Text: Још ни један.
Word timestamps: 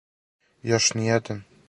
Још 0.71 0.89
ни 0.99 1.07
један. 1.13 1.47